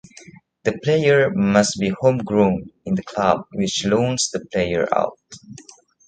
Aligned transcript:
The 0.63 0.79
player 0.83 1.29
must 1.29 1.79
be 1.79 1.93
homegrown 2.01 2.71
in 2.85 2.95
the 2.95 3.03
club 3.03 3.45
which 3.53 3.85
loans 3.85 4.31
the 4.31 4.39
player 4.51 4.87
out. 4.91 5.19